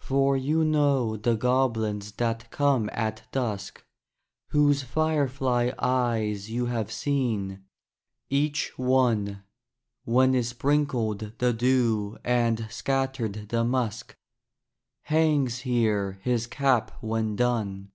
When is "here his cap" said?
15.60-16.90